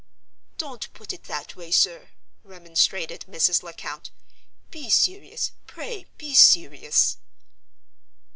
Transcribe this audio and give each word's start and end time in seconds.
"Don't 0.57 0.91
put 0.93 1.13
it 1.13 1.25
in 1.27 1.27
that 1.27 1.55
way, 1.55 1.69
sir!" 1.69 2.09
remonstrated 2.43 3.25
Mrs. 3.29 3.61
Lecount. 3.61 4.09
"Be 4.71 4.89
serious—pray 4.89 6.07
be 6.17 6.33
serious!" 6.33 7.17